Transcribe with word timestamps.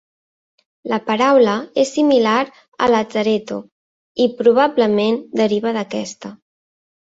La 0.93 0.97
paraula 1.09 1.53
és 1.83 1.91
similar 1.97 2.39
a 2.87 2.89
"lazaretto", 2.95 3.59
i 4.27 4.29
probablement 4.41 5.23
deriva 5.45 5.77
d'aquesta. 5.81 6.35